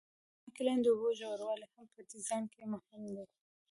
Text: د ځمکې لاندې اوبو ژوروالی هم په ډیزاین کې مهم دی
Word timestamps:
د 0.03 0.03
ځمکې 0.43 0.61
لاندې 0.67 0.87
اوبو 0.91 1.07
ژوروالی 1.19 1.67
هم 1.73 1.85
په 1.93 1.99
ډیزاین 2.11 2.45
کې 2.53 2.61
مهم 2.71 3.01
دی 3.13 3.25